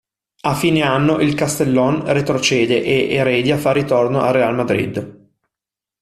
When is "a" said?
0.39-0.55